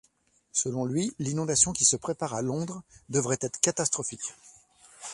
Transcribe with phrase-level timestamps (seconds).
[0.51, 4.33] Selon lui, l'inondation qui se prépare à Londres devrait être catastrophique.